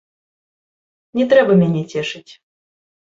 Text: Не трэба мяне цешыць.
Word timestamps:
Не 1.19 1.25
трэба 1.33 1.57
мяне 1.59 1.83
цешыць. 1.97 2.31